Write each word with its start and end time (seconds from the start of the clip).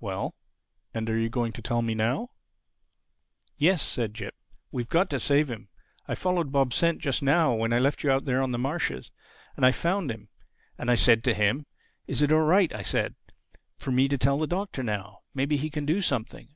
"Well, 0.00 0.34
and 0.92 1.08
are 1.08 1.16
you 1.16 1.28
going 1.28 1.52
to 1.52 1.62
tell 1.62 1.80
me 1.80 1.94
now?" 1.94 2.30
"Yes," 3.56 3.80
said 3.84 4.14
Jip, 4.14 4.34
"we've 4.72 4.88
got 4.88 5.08
to 5.10 5.20
save 5.20 5.48
him. 5.48 5.68
I 6.08 6.16
followed 6.16 6.50
Bob's 6.50 6.74
scent 6.74 6.98
just 6.98 7.22
now 7.22 7.54
when 7.54 7.72
I 7.72 7.78
left 7.78 8.02
you 8.02 8.10
out 8.10 8.24
there 8.24 8.42
on 8.42 8.50
the 8.50 8.58
marshes. 8.58 9.12
And 9.54 9.64
I 9.64 9.70
found 9.70 10.10
him. 10.10 10.26
And 10.76 10.90
I 10.90 10.96
said 10.96 11.22
to 11.22 11.34
him, 11.34 11.66
'Is 12.08 12.20
it 12.20 12.32
all 12.32 12.40
right,' 12.40 12.74
I 12.74 12.82
said, 12.82 13.14
'for 13.78 13.92
me 13.92 14.08
to 14.08 14.18
tell 14.18 14.38
the 14.38 14.48
Doctor 14.48 14.82
now? 14.82 15.20
Maybe 15.34 15.56
he 15.56 15.70
can 15.70 15.86
do 15.86 16.00
something. 16.00 16.48